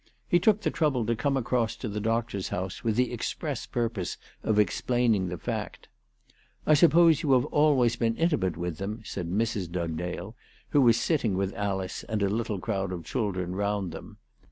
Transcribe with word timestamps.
He 0.27 0.39
took 0.39 0.61
the 0.61 0.71
trouble 0.71 1.05
to 1.05 1.15
come 1.15 1.37
across 1.37 1.75
to 1.75 1.87
the 1.87 1.99
doctor's 1.99 2.47
house 2.49 2.83
with 2.83 2.95
the 2.95 3.13
express 3.13 3.67
purpose 3.67 4.17
of 4.41 4.57
ex 4.57 4.81
plaining 4.81 5.29
the 5.29 5.37
fact." 5.37 5.89
I 6.65 6.73
suppose 6.73 7.21
you 7.21 7.33
have 7.33 7.45
always 7.45 7.97
been 7.97 8.17
intimate 8.17 8.57
with 8.57 8.79
them," 8.79 9.03
said 9.05 9.29
Mrs. 9.29 9.71
Dugdale, 9.71 10.35
who 10.69 10.81
was 10.81 10.97
sit 10.99 11.19
ting 11.21 11.37
with 11.37 11.53
Alice 11.53 12.03
and 12.05 12.23
a 12.23 12.29
little 12.29 12.57
crowd 12.57 12.91
of 12.91 13.03
the 13.03 13.07
children 13.09 13.53
round 13.55 13.91
them. 13.91 14.17